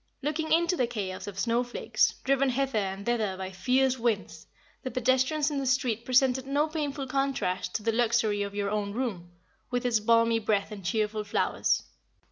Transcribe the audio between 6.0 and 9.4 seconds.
presented no painful contrast to the luxury of your own room,